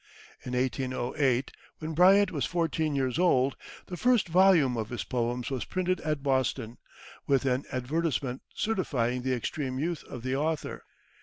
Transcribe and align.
In 0.43 0.53
1808, 0.53 1.51
when 1.77 1.93
Bryant 1.93 2.31
was 2.31 2.47
fourteen 2.47 2.95
years 2.95 3.19
old, 3.19 3.55
the 3.85 3.95
first 3.95 4.27
volume 4.27 4.75
of 4.75 4.89
his 4.89 5.03
poems 5.03 5.51
was 5.51 5.63
printed 5.63 6.01
at 6.01 6.23
Boston, 6.23 6.79
with 7.27 7.45
an 7.45 7.65
advertisement 7.71 8.41
certifying 8.55 9.21
the 9.21 9.35
extreme 9.35 9.77
youth 9.77 10.03
of 10.05 10.23
the 10.23 10.35
author. 10.35 10.85